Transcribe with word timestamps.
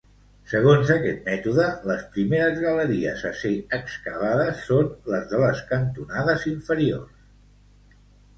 Segons 0.51 0.91
aquest 0.93 1.19
mètode, 1.25 1.67
les 1.91 2.01
primeres 2.15 2.57
galeries 2.63 3.21
a 3.33 3.33
ser 3.43 3.51
excavades 3.79 4.65
són 4.71 4.91
les 5.15 5.29
de 5.35 5.43
les 5.45 5.63
cantonades 5.75 6.49
inferiors. 6.55 8.03